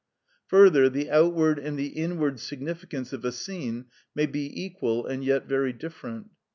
[0.47, 3.85] Further, the outward and the inward significance of a scene
[4.15, 6.31] may be equal and yet very different.